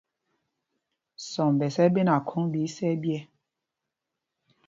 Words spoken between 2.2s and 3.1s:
khôŋ ɓɛ isɛ̄ɛ̄